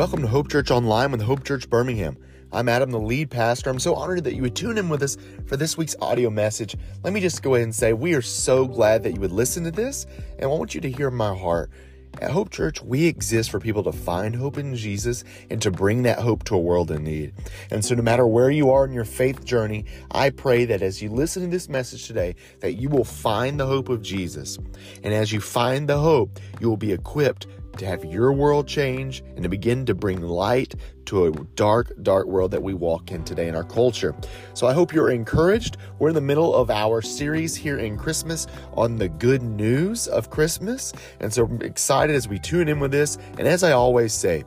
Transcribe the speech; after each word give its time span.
Welcome 0.00 0.22
to 0.22 0.28
Hope 0.28 0.48
Church 0.48 0.70
Online 0.70 1.12
with 1.12 1.20
Hope 1.20 1.44
Church 1.44 1.68
Birmingham. 1.68 2.16
I'm 2.54 2.70
Adam, 2.70 2.90
the 2.90 2.98
lead 2.98 3.30
pastor. 3.30 3.68
I'm 3.68 3.78
so 3.78 3.94
honored 3.94 4.24
that 4.24 4.34
you 4.34 4.40
would 4.40 4.56
tune 4.56 4.78
in 4.78 4.88
with 4.88 5.02
us 5.02 5.18
for 5.44 5.58
this 5.58 5.76
week's 5.76 5.94
audio 6.00 6.30
message. 6.30 6.74
Let 7.04 7.12
me 7.12 7.20
just 7.20 7.42
go 7.42 7.54
ahead 7.54 7.64
and 7.64 7.74
say 7.74 7.92
we 7.92 8.14
are 8.14 8.22
so 8.22 8.66
glad 8.66 9.02
that 9.02 9.12
you 9.12 9.20
would 9.20 9.30
listen 9.30 9.62
to 9.64 9.70
this, 9.70 10.06
and 10.38 10.44
I 10.44 10.46
want 10.46 10.74
you 10.74 10.80
to 10.80 10.90
hear 10.90 11.10
my 11.10 11.36
heart. 11.36 11.70
At 12.22 12.30
Hope 12.30 12.48
Church, 12.48 12.82
we 12.82 13.04
exist 13.06 13.50
for 13.50 13.60
people 13.60 13.82
to 13.82 13.92
find 13.92 14.34
hope 14.34 14.56
in 14.56 14.74
Jesus 14.74 15.22
and 15.50 15.60
to 15.60 15.70
bring 15.70 16.02
that 16.04 16.18
hope 16.18 16.44
to 16.44 16.54
a 16.54 16.58
world 16.58 16.90
in 16.90 17.04
need. 17.04 17.34
And 17.70 17.84
so, 17.84 17.94
no 17.94 18.02
matter 18.02 18.26
where 18.26 18.50
you 18.50 18.70
are 18.70 18.86
in 18.86 18.94
your 18.94 19.04
faith 19.04 19.44
journey, 19.44 19.84
I 20.10 20.30
pray 20.30 20.64
that 20.64 20.80
as 20.80 21.02
you 21.02 21.10
listen 21.10 21.42
to 21.42 21.48
this 21.48 21.68
message 21.68 22.06
today, 22.06 22.36
that 22.60 22.72
you 22.72 22.88
will 22.88 23.04
find 23.04 23.60
the 23.60 23.66
hope 23.66 23.90
of 23.90 24.00
Jesus. 24.00 24.58
And 25.04 25.12
as 25.12 25.30
you 25.30 25.42
find 25.42 25.88
the 25.88 25.98
hope, 25.98 26.40
you 26.58 26.70
will 26.70 26.78
be 26.78 26.90
equipped 26.90 27.46
to 27.80 27.86
have 27.86 28.04
your 28.04 28.32
world 28.32 28.68
change 28.68 29.22
and 29.34 29.42
to 29.42 29.48
begin 29.48 29.84
to 29.86 29.94
bring 29.94 30.20
light 30.20 30.74
to 31.06 31.26
a 31.26 31.30
dark, 31.56 31.92
dark 32.02 32.26
world 32.26 32.50
that 32.52 32.62
we 32.62 32.72
walk 32.72 33.10
in 33.10 33.24
today 33.24 33.48
in 33.48 33.56
our 33.56 33.64
culture. 33.64 34.14
So 34.54 34.66
I 34.66 34.72
hope 34.72 34.92
you're 34.92 35.10
encouraged. 35.10 35.76
We're 35.98 36.10
in 36.10 36.14
the 36.14 36.20
middle 36.20 36.54
of 36.54 36.70
our 36.70 37.02
series 37.02 37.56
here 37.56 37.78
in 37.78 37.98
Christmas 37.98 38.46
on 38.74 38.96
the 38.96 39.08
good 39.08 39.42
news 39.42 40.06
of 40.06 40.30
Christmas. 40.30 40.92
And 41.20 41.32
so 41.32 41.46
I'm 41.46 41.62
excited 41.62 42.14
as 42.14 42.28
we 42.28 42.38
tune 42.38 42.68
in 42.68 42.78
with 42.80 42.92
this. 42.92 43.18
And 43.38 43.48
as 43.48 43.64
I 43.64 43.72
always 43.72 44.12
say, 44.12 44.44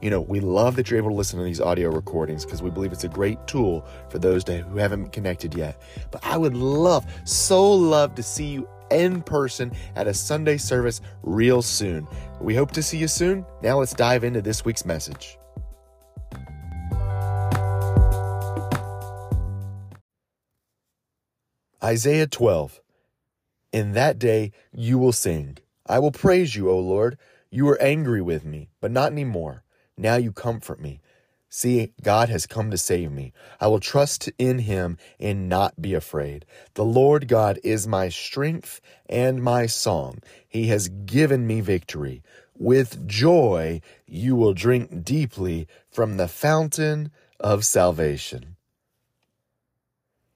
you 0.00 0.10
know, 0.10 0.20
we 0.20 0.38
love 0.38 0.76
that 0.76 0.90
you're 0.90 0.98
able 0.98 1.10
to 1.10 1.16
listen 1.16 1.38
to 1.38 1.44
these 1.44 1.60
audio 1.60 1.90
recordings 1.90 2.44
because 2.44 2.62
we 2.62 2.70
believe 2.70 2.92
it's 2.92 3.04
a 3.04 3.08
great 3.08 3.44
tool 3.48 3.84
for 4.08 4.20
those 4.20 4.44
who 4.46 4.76
haven't 4.76 5.12
connected 5.12 5.54
yet. 5.54 5.80
But 6.12 6.24
I 6.24 6.36
would 6.36 6.54
love, 6.54 7.04
so 7.24 7.68
love 7.72 8.14
to 8.14 8.22
see 8.22 8.46
you 8.46 8.68
in 8.90 9.22
person 9.22 9.72
at 9.96 10.06
a 10.06 10.14
Sunday 10.14 10.56
service 10.56 11.00
real 11.22 11.62
soon. 11.62 12.06
We 12.40 12.54
hope 12.54 12.70
to 12.72 12.82
see 12.82 12.98
you 12.98 13.08
soon. 13.08 13.44
Now 13.62 13.78
let's 13.78 13.94
dive 13.94 14.24
into 14.24 14.42
this 14.42 14.64
week's 14.64 14.84
message. 14.84 15.38
Isaiah 21.82 22.26
12. 22.26 22.80
In 23.72 23.92
that 23.92 24.18
day 24.18 24.52
you 24.72 24.98
will 24.98 25.12
sing. 25.12 25.58
I 25.86 25.98
will 26.00 26.10
praise 26.10 26.56
you, 26.56 26.68
O 26.68 26.78
Lord. 26.78 27.16
You 27.50 27.64
were 27.64 27.80
angry 27.80 28.20
with 28.20 28.44
me, 28.44 28.68
but 28.80 28.90
not 28.90 29.12
anymore. 29.12 29.64
Now 29.96 30.16
you 30.16 30.32
comfort 30.32 30.80
me. 30.80 31.00
See, 31.50 31.92
God 32.02 32.28
has 32.28 32.46
come 32.46 32.70
to 32.70 32.78
save 32.78 33.10
me. 33.10 33.32
I 33.60 33.68
will 33.68 33.80
trust 33.80 34.30
in 34.38 34.60
him 34.60 34.98
and 35.18 35.48
not 35.48 35.80
be 35.80 35.94
afraid. 35.94 36.44
The 36.74 36.84
Lord 36.84 37.26
God 37.26 37.58
is 37.64 37.86
my 37.86 38.10
strength 38.10 38.80
and 39.08 39.42
my 39.42 39.66
song. 39.66 40.20
He 40.46 40.66
has 40.68 40.88
given 40.88 41.46
me 41.46 41.60
victory. 41.60 42.22
With 42.54 43.06
joy, 43.06 43.80
you 44.06 44.36
will 44.36 44.52
drink 44.52 45.04
deeply 45.04 45.68
from 45.90 46.16
the 46.16 46.28
fountain 46.28 47.12
of 47.40 47.64
salvation. 47.64 48.56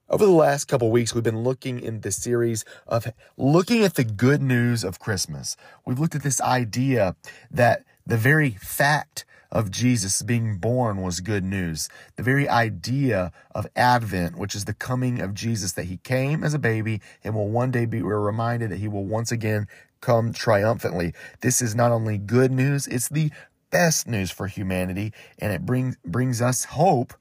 Over 0.09 0.27
the 0.27 0.31
last 0.31 0.67
couple 0.67 0.91
weeks, 0.91 1.15
we've 1.15 1.25
been 1.25 1.43
looking 1.43 1.81
in 1.81 2.01
the 2.01 2.13
series 2.13 2.65
of 2.87 3.07
looking 3.37 3.83
at 3.83 3.95
the 3.95 4.05
good 4.05 4.43
news 4.43 4.85
of 4.85 4.99
Christmas. 4.99 5.57
We've 5.87 5.99
looked 5.99 6.15
at 6.15 6.23
this 6.23 6.41
idea 6.41 7.17
that 7.51 7.85
the 8.07 8.17
very 8.17 8.51
fact 8.51 9.25
of 9.51 9.71
Jesus 9.71 10.23
being 10.23 10.57
born 10.57 11.03
was 11.03 11.21
good 11.21 11.45
news. 11.45 11.89
The 12.17 12.23
very 12.23 12.49
idea 12.49 13.33
of 13.55 13.67
Advent, 13.77 14.37
which 14.37 14.55
is 14.55 14.65
the 14.65 14.75
coming 14.75 15.21
of 15.21 15.35
Jesus, 15.35 15.73
that 15.73 15.85
he 15.85 15.99
came 15.99 16.43
as 16.43 16.55
a 16.55 16.59
baby 16.59 17.01
and 17.23 17.35
will 17.35 17.51
one 17.51 17.71
day 17.71 17.85
be, 17.85 18.03
we're 18.03 18.19
reminded 18.19 18.71
that 18.71 18.79
he 18.79 18.89
will 18.89 19.05
once 19.05 19.31
again 19.31 19.69
come 20.01 20.33
triumphantly. 20.33 21.13
This 21.43 21.61
is 21.61 21.75
not 21.75 21.93
only 21.93 22.17
good 22.17 22.51
news, 22.51 22.87
it's 22.87 23.09
the 23.09 23.31
best 23.71 24.09
news 24.09 24.31
for 24.31 24.47
humanity, 24.47 25.13
and 25.39 25.53
it 25.53 25.67
brings 25.67 25.97
brings 26.05 26.41
us 26.41 26.65
hope 26.65 27.15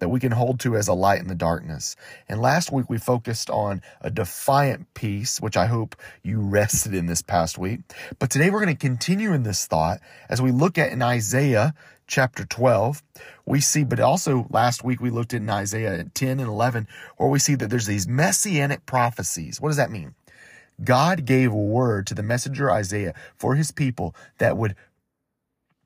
that 0.00 0.08
we 0.08 0.20
can 0.20 0.32
hold 0.32 0.58
to 0.60 0.76
as 0.76 0.88
a 0.88 0.94
light 0.94 1.20
in 1.20 1.28
the 1.28 1.34
darkness. 1.34 1.94
And 2.28 2.40
last 2.40 2.72
week 2.72 2.90
we 2.90 2.98
focused 2.98 3.48
on 3.48 3.80
a 4.00 4.10
defiant 4.10 4.92
peace, 4.94 5.40
which 5.40 5.56
I 5.56 5.66
hope 5.66 5.94
you 6.22 6.40
rested 6.40 6.94
in 6.94 7.06
this 7.06 7.22
past 7.22 7.56
week. 7.56 7.80
But 8.18 8.30
today 8.30 8.50
we're 8.50 8.64
going 8.64 8.76
to 8.76 8.80
continue 8.80 9.32
in 9.32 9.44
this 9.44 9.66
thought 9.66 10.00
as 10.28 10.42
we 10.42 10.50
look 10.50 10.76
at 10.76 10.92
in 10.92 11.02
Isaiah 11.02 11.74
chapter 12.06 12.44
12. 12.44 13.02
We 13.46 13.60
see, 13.60 13.84
but 13.84 14.00
also 14.00 14.46
last 14.50 14.82
week 14.84 15.00
we 15.00 15.10
looked 15.10 15.32
at 15.32 15.40
in 15.40 15.48
Isaiah 15.48 16.04
10 16.12 16.40
and 16.40 16.48
11, 16.48 16.88
where 17.16 17.28
we 17.28 17.38
see 17.38 17.54
that 17.54 17.70
there's 17.70 17.86
these 17.86 18.08
messianic 18.08 18.84
prophecies. 18.84 19.60
What 19.60 19.68
does 19.68 19.76
that 19.76 19.90
mean? 19.90 20.14
God 20.82 21.24
gave 21.24 21.52
a 21.52 21.56
word 21.56 22.06
to 22.08 22.14
the 22.14 22.22
messenger 22.22 22.70
Isaiah 22.70 23.14
for 23.36 23.54
his 23.54 23.70
people 23.70 24.14
that 24.38 24.56
would 24.56 24.74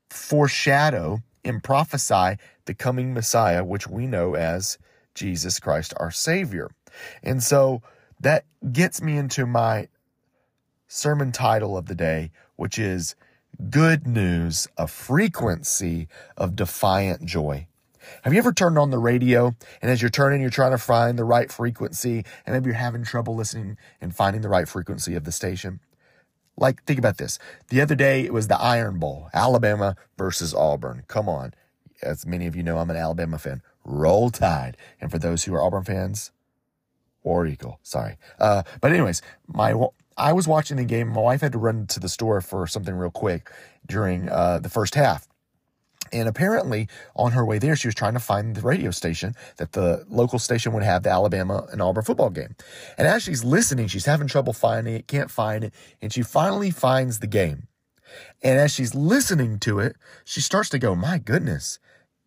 foreshadow 0.09 1.21
and 1.45 1.63
prophesy 1.63 2.37
the 2.65 2.73
coming 2.73 3.13
Messiah, 3.13 3.63
which 3.63 3.87
we 3.87 4.07
know 4.07 4.35
as 4.35 4.77
Jesus 5.13 5.59
Christ, 5.59 5.93
our 5.97 6.11
Savior. 6.11 6.71
And 7.23 7.41
so 7.41 7.81
that 8.19 8.45
gets 8.71 9.01
me 9.01 9.17
into 9.17 9.45
my 9.45 9.87
sermon 10.87 11.31
title 11.31 11.77
of 11.77 11.85
the 11.85 11.95
day, 11.95 12.31
which 12.55 12.77
is 12.77 13.15
Good 13.69 14.05
News, 14.05 14.67
a 14.77 14.87
Frequency 14.87 16.07
of 16.35 16.55
Defiant 16.55 17.25
Joy. 17.25 17.67
Have 18.21 18.33
you 18.33 18.39
ever 18.39 18.53
turned 18.53 18.77
on 18.77 18.91
the 18.91 18.99
radio 18.99 19.55
and 19.81 19.89
as 19.89 20.01
you're 20.01 20.11
turning, 20.11 20.41
you're 20.41 20.49
trying 20.49 20.71
to 20.71 20.77
find 20.77 21.17
the 21.17 21.23
right 21.23 21.51
frequency 21.51 22.23
and 22.45 22.53
maybe 22.53 22.67
you're 22.67 22.75
having 22.75 23.03
trouble 23.03 23.35
listening 23.35 23.77
and 24.01 24.15
finding 24.15 24.41
the 24.41 24.49
right 24.49 24.67
frequency 24.67 25.15
of 25.15 25.23
the 25.23 25.31
station? 25.31 25.79
Like, 26.57 26.83
think 26.83 26.99
about 26.99 27.17
this. 27.17 27.37
The 27.69 27.81
other 27.81 27.95
day, 27.95 28.21
it 28.23 28.33
was 28.33 28.47
the 28.47 28.59
Iron 28.59 28.99
Bowl, 28.99 29.29
Alabama 29.33 29.95
versus 30.17 30.53
Auburn. 30.53 31.03
Come 31.07 31.27
on. 31.27 31.53
As 32.01 32.25
many 32.25 32.47
of 32.47 32.55
you 32.55 32.63
know, 32.63 32.77
I'm 32.77 32.89
an 32.89 32.95
Alabama 32.97 33.37
fan. 33.37 33.61
Roll 33.83 34.29
Tide. 34.29 34.77
And 35.01 35.11
for 35.11 35.17
those 35.19 35.43
who 35.43 35.53
are 35.53 35.61
Auburn 35.61 35.83
fans, 35.83 36.31
War 37.23 37.45
Eagle, 37.45 37.79
sorry. 37.83 38.17
Uh, 38.39 38.63
but 38.81 38.91
anyways, 38.91 39.21
my 39.47 39.73
I 40.17 40.31
was 40.31 40.47
watching 40.47 40.77
the 40.77 40.85
game. 40.85 41.09
My 41.09 41.21
wife 41.21 41.41
had 41.41 41.51
to 41.51 41.57
run 41.57 41.87
to 41.87 41.99
the 41.99 42.07
store 42.07 42.39
for 42.39 42.67
something 42.67 42.95
real 42.95 43.11
quick 43.11 43.51
during 43.85 44.29
uh, 44.29 44.59
the 44.59 44.69
first 44.69 44.95
half. 44.95 45.27
And 46.11 46.27
apparently, 46.27 46.87
on 47.15 47.31
her 47.31 47.45
way 47.45 47.59
there, 47.59 47.75
she 47.75 47.87
was 47.87 47.95
trying 47.95 48.13
to 48.13 48.19
find 48.19 48.55
the 48.55 48.61
radio 48.61 48.91
station 48.91 49.33
that 49.57 49.73
the 49.73 50.05
local 50.09 50.39
station 50.39 50.73
would 50.73 50.83
have 50.83 51.03
the 51.03 51.09
Alabama 51.09 51.67
and 51.71 51.81
Auburn 51.81 52.03
football 52.03 52.29
game. 52.29 52.55
And 52.97 53.07
as 53.07 53.23
she's 53.23 53.43
listening, 53.43 53.87
she's 53.87 54.05
having 54.05 54.27
trouble 54.27 54.53
finding 54.53 54.95
it, 54.95 55.07
can't 55.07 55.31
find 55.31 55.63
it, 55.63 55.73
and 56.01 56.13
she 56.13 56.21
finally 56.21 56.71
finds 56.71 57.19
the 57.19 57.27
game. 57.27 57.67
And 58.41 58.59
as 58.59 58.71
she's 58.71 58.93
listening 58.93 59.59
to 59.59 59.79
it, 59.79 59.95
she 60.23 60.41
starts 60.41 60.69
to 60.69 60.79
go, 60.79 60.95
My 60.95 61.17
goodness, 61.17 61.79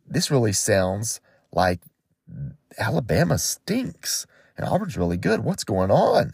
this 0.07 0.31
really 0.31 0.53
sounds 0.53 1.21
like 1.53 1.81
Alabama 2.79 3.39
stinks 3.39 4.27
and 4.57 4.67
Auburn's 4.67 4.97
really 4.97 5.17
good. 5.17 5.41
What's 5.41 5.65
going 5.65 5.91
on? 5.91 6.33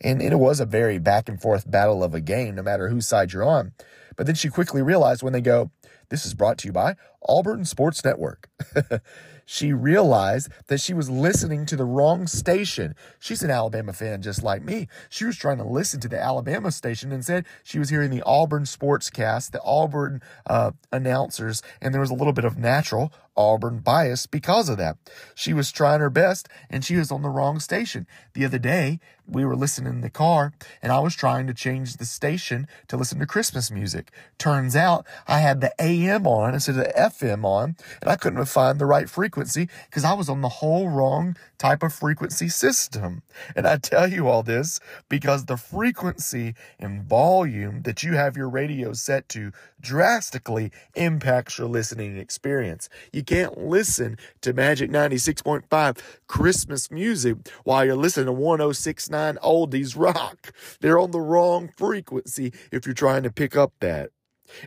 And 0.00 0.22
it 0.22 0.34
was 0.36 0.60
a 0.60 0.66
very 0.66 0.98
back 0.98 1.28
and 1.28 1.40
forth 1.40 1.70
battle 1.70 2.02
of 2.02 2.14
a 2.14 2.20
game, 2.20 2.54
no 2.54 2.62
matter 2.62 2.88
whose 2.88 3.06
side 3.06 3.32
you're 3.32 3.44
on. 3.44 3.72
But 4.16 4.26
then 4.26 4.34
she 4.34 4.48
quickly 4.48 4.82
realized 4.82 5.22
when 5.22 5.32
they 5.32 5.40
go, 5.40 5.70
this 6.10 6.24
is 6.24 6.34
brought 6.34 6.58
to 6.58 6.68
you 6.68 6.72
by 6.72 6.96
Auburn 7.28 7.64
Sports 7.64 8.04
Network. 8.04 8.48
she 9.44 9.72
realized 9.72 10.50
that 10.66 10.80
she 10.80 10.94
was 10.94 11.10
listening 11.10 11.66
to 11.66 11.76
the 11.76 11.84
wrong 11.84 12.26
station. 12.26 12.94
She's 13.18 13.42
an 13.42 13.50
Alabama 13.50 13.92
fan 13.92 14.22
just 14.22 14.42
like 14.42 14.62
me. 14.62 14.88
She 15.08 15.24
was 15.24 15.36
trying 15.36 15.58
to 15.58 15.64
listen 15.64 16.00
to 16.00 16.08
the 16.08 16.22
Alabama 16.22 16.70
station 16.70 17.12
and 17.12 17.24
said 17.24 17.46
she 17.62 17.78
was 17.78 17.90
hearing 17.90 18.10
the 18.10 18.22
Auburn 18.24 18.64
sportscast, 18.64 19.50
the 19.50 19.62
Auburn 19.62 20.22
uh, 20.46 20.72
announcers, 20.92 21.62
and 21.80 21.92
there 21.92 22.00
was 22.00 22.10
a 22.10 22.14
little 22.14 22.32
bit 22.32 22.44
of 22.44 22.58
natural 22.58 23.12
Auburn 23.38 23.78
bias 23.78 24.26
because 24.26 24.68
of 24.68 24.76
that. 24.78 24.96
She 25.34 25.54
was 25.54 25.70
trying 25.70 26.00
her 26.00 26.10
best 26.10 26.48
and 26.68 26.84
she 26.84 26.96
was 26.96 27.12
on 27.12 27.22
the 27.22 27.30
wrong 27.30 27.60
station. 27.60 28.06
The 28.34 28.44
other 28.44 28.58
day, 28.58 28.98
we 29.26 29.44
were 29.44 29.54
listening 29.56 29.92
in 29.92 30.00
the 30.00 30.10
car 30.10 30.52
and 30.82 30.90
I 30.90 30.98
was 30.98 31.14
trying 31.14 31.46
to 31.46 31.54
change 31.54 31.96
the 31.96 32.04
station 32.04 32.66
to 32.88 32.96
listen 32.96 33.18
to 33.20 33.26
Christmas 33.26 33.70
music. 33.70 34.10
Turns 34.38 34.74
out 34.74 35.06
I 35.28 35.38
had 35.38 35.60
the 35.60 35.72
AM 35.80 36.26
on 36.26 36.54
instead 36.54 36.76
of 36.76 36.84
the 36.84 36.92
FM 36.92 37.44
on 37.44 37.76
and 38.00 38.10
I 38.10 38.16
couldn't 38.16 38.44
find 38.46 38.78
the 38.78 38.86
right 38.86 39.08
frequency 39.08 39.68
because 39.88 40.04
I 40.04 40.14
was 40.14 40.28
on 40.28 40.40
the 40.40 40.48
whole 40.48 40.88
wrong 40.88 41.36
type 41.58 41.82
of 41.82 41.92
frequency 41.92 42.48
system. 42.48 43.22
And 43.54 43.66
I 43.66 43.76
tell 43.76 44.08
you 44.08 44.28
all 44.28 44.42
this 44.42 44.80
because 45.08 45.44
the 45.44 45.56
frequency 45.56 46.54
and 46.78 47.04
volume 47.04 47.82
that 47.82 48.02
you 48.02 48.14
have 48.14 48.36
your 48.36 48.48
radio 48.48 48.92
set 48.94 49.28
to 49.30 49.52
drastically 49.80 50.72
impacts 50.94 51.58
your 51.58 51.68
listening 51.68 52.16
experience. 52.16 52.88
You 53.12 53.22
can't 53.28 53.58
listen 53.58 54.16
to 54.40 54.54
Magic 54.54 54.90
96.5 54.90 55.98
Christmas 56.28 56.90
music 56.90 57.36
while 57.62 57.84
you're 57.84 57.94
listening 57.94 58.24
to 58.24 58.32
1069 58.32 59.36
Oldies 59.44 59.94
Rock. 59.98 60.50
They're 60.80 60.98
on 60.98 61.10
the 61.10 61.20
wrong 61.20 61.68
frequency 61.76 62.54
if 62.72 62.86
you're 62.86 62.94
trying 62.94 63.24
to 63.24 63.30
pick 63.30 63.54
up 63.54 63.74
that. 63.80 64.12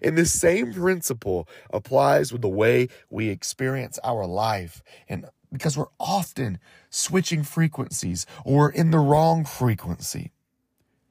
And 0.04 0.16
this 0.16 0.40
same 0.40 0.74
principle 0.74 1.50
applies 1.74 2.32
with 2.32 2.44
the 2.44 2.50
way 2.50 2.90
we 3.10 3.30
experience 3.30 3.98
our 4.04 4.28
life. 4.28 4.84
And 5.10 5.26
because 5.52 5.76
we're 5.76 5.88
often 6.00 6.60
switching 6.92 7.42
frequencies 7.42 8.28
or 8.46 8.72
in 8.72 8.92
the 8.92 9.00
wrong 9.00 9.44
frequency. 9.44 10.34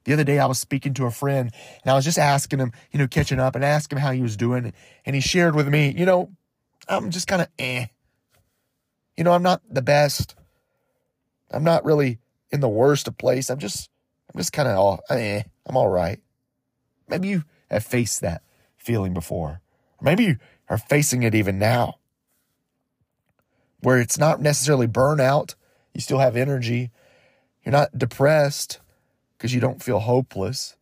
The 0.05 0.13
other 0.13 0.23
day, 0.23 0.39
I 0.39 0.45
was 0.45 0.57
speaking 0.57 0.93
to 0.95 1.05
a 1.05 1.11
friend 1.11 1.51
and 1.83 1.91
I 1.91 1.95
was 1.95 2.05
just 2.05 2.17
asking 2.17 2.59
him, 2.59 2.71
you 2.93 2.97
know, 2.97 3.07
catching 3.07 3.41
up 3.41 3.55
and 3.55 3.65
asking 3.65 3.97
him 3.97 4.03
how 4.03 4.11
he 4.11 4.21
was 4.21 4.37
doing. 4.37 4.71
And 5.05 5.15
he 5.17 5.21
shared 5.21 5.53
with 5.53 5.67
me, 5.67 5.93
you 5.95 6.05
know, 6.05 6.31
I'm 6.87 7.11
just 7.11 7.27
kind 7.27 7.41
of 7.41 7.47
eh. 7.59 7.87
You 9.17 9.23
know, 9.23 9.31
I'm 9.33 9.43
not 9.43 9.61
the 9.69 9.81
best. 9.81 10.35
I'm 11.51 11.63
not 11.63 11.85
really 11.85 12.19
in 12.49 12.59
the 12.59 12.69
worst 12.69 13.07
of 13.07 13.17
place. 13.17 13.49
I'm 13.49 13.59
just, 13.59 13.89
I'm 14.33 14.39
just 14.39 14.53
kind 14.53 14.67
of 14.67 14.77
all, 14.77 15.01
eh, 15.09 15.43
I'm 15.65 15.77
all 15.77 15.89
right. 15.89 16.19
Maybe 17.07 17.27
you 17.27 17.43
have 17.69 17.83
faced 17.83 18.21
that 18.21 18.41
feeling 18.77 19.13
before. 19.13 19.61
Or 19.97 20.03
maybe 20.03 20.23
you 20.23 20.37
are 20.69 20.77
facing 20.77 21.23
it 21.23 21.35
even 21.35 21.59
now, 21.59 21.95
where 23.81 23.99
it's 23.99 24.17
not 24.17 24.41
necessarily 24.41 24.87
burnout. 24.87 25.55
You 25.93 26.01
still 26.01 26.19
have 26.19 26.37
energy. 26.37 26.91
You're 27.63 27.73
not 27.73 27.97
depressed 27.97 28.79
because 29.37 29.53
you 29.53 29.59
don't 29.59 29.83
feel 29.83 29.99
hopeless. 29.99 30.75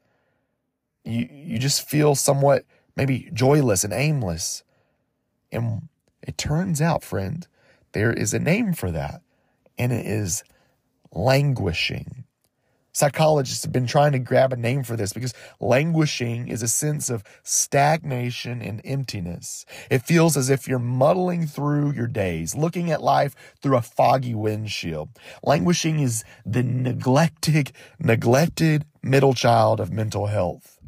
You, 1.03 1.27
you 1.31 1.59
just 1.59 1.87
feel 1.87 2.13
somewhat 2.15 2.65
maybe 2.95 3.29
joyless 3.33 3.83
and 3.83 3.93
aimless. 3.93 4.63
And 5.51 5.89
it 6.21 6.37
turns 6.37 6.81
out, 6.81 7.03
friend, 7.03 7.47
there 7.93 8.13
is 8.13 8.33
a 8.33 8.39
name 8.39 8.73
for 8.73 8.91
that, 8.91 9.21
and 9.77 9.91
it 9.91 10.05
is 10.05 10.43
languishing. 11.11 12.25
Psychologists 12.91 13.63
have 13.63 13.71
been 13.71 13.85
trying 13.85 14.11
to 14.11 14.19
grab 14.19 14.51
a 14.51 14.57
name 14.57 14.83
for 14.83 14.95
this 14.95 15.13
because 15.13 15.33
languishing 15.59 16.47
is 16.47 16.63
a 16.63 16.67
sense 16.67 17.09
of 17.09 17.23
stagnation 17.43 18.61
and 18.61 18.81
emptiness. 18.83 19.65
It 19.89 19.99
feels 19.99 20.35
as 20.35 20.49
if 20.49 20.67
you're 20.67 20.79
muddling 20.79 21.45
through 21.45 21.93
your 21.93 22.07
days, 22.07 22.55
looking 22.55 22.91
at 22.91 23.01
life 23.01 23.35
through 23.61 23.77
a 23.77 23.81
foggy 23.81 24.33
windshield. 24.33 25.09
Languishing 25.43 25.99
is 25.99 26.23
the 26.45 26.63
neglected, 26.63 27.71
neglected 27.99 28.85
middle 29.03 29.33
child 29.33 29.79
of 29.79 29.93
mental 29.93 30.25
health. 30.25 30.79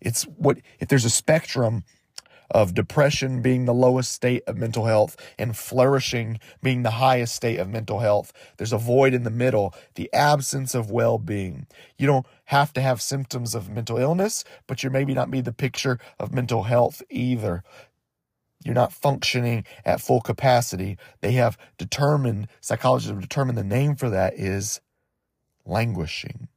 It's 0.00 0.22
what, 0.22 0.58
if 0.78 0.88
there's 0.88 1.04
a 1.04 1.10
spectrum 1.10 1.84
of 2.50 2.74
depression 2.74 3.42
being 3.42 3.64
the 3.64 3.74
lowest 3.74 4.12
state 4.12 4.42
of 4.46 4.56
mental 4.56 4.86
health 4.86 5.16
and 5.38 5.56
flourishing 5.56 6.38
being 6.62 6.82
the 6.82 6.92
highest 6.92 7.34
state 7.34 7.58
of 7.58 7.68
mental 7.68 8.00
health. 8.00 8.32
There's 8.56 8.72
a 8.72 8.78
void 8.78 9.14
in 9.14 9.24
the 9.24 9.30
middle, 9.30 9.74
the 9.94 10.12
absence 10.12 10.74
of 10.74 10.90
well 10.90 11.18
being. 11.18 11.66
You 11.96 12.06
don't 12.06 12.26
have 12.46 12.72
to 12.74 12.80
have 12.80 13.00
symptoms 13.00 13.54
of 13.54 13.70
mental 13.70 13.98
illness, 13.98 14.44
but 14.66 14.82
you're 14.82 14.92
maybe 14.92 15.14
not 15.14 15.30
be 15.30 15.40
the 15.40 15.52
picture 15.52 15.98
of 16.18 16.34
mental 16.34 16.64
health 16.64 17.02
either. 17.10 17.62
You're 18.64 18.74
not 18.74 18.92
functioning 18.92 19.64
at 19.86 20.02
full 20.02 20.20
capacity. 20.20 20.98
They 21.22 21.32
have 21.32 21.56
determined, 21.78 22.48
psychologists 22.60 23.10
have 23.10 23.20
determined 23.20 23.56
the 23.56 23.64
name 23.64 23.96
for 23.96 24.10
that 24.10 24.34
is 24.34 24.80
languishing. 25.64 26.48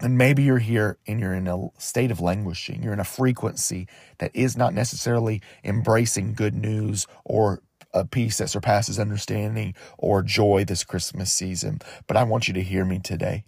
And 0.00 0.16
maybe 0.16 0.44
you're 0.44 0.58
here 0.58 0.98
and 1.06 1.18
you're 1.18 1.34
in 1.34 1.48
a 1.48 1.68
state 1.78 2.10
of 2.10 2.20
languishing. 2.20 2.82
You're 2.82 2.92
in 2.92 3.00
a 3.00 3.04
frequency 3.04 3.88
that 4.18 4.30
is 4.34 4.56
not 4.56 4.72
necessarily 4.72 5.42
embracing 5.64 6.34
good 6.34 6.54
news 6.54 7.06
or 7.24 7.62
a 7.92 8.04
peace 8.04 8.38
that 8.38 8.50
surpasses 8.50 8.98
understanding 8.98 9.74
or 9.96 10.22
joy 10.22 10.64
this 10.64 10.84
Christmas 10.84 11.32
season. 11.32 11.80
But 12.06 12.16
I 12.16 12.22
want 12.24 12.46
you 12.46 12.54
to 12.54 12.62
hear 12.62 12.84
me 12.84 13.00
today. 13.00 13.44